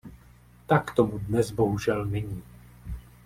[0.67, 2.43] Tak tomu dnes bohužel není.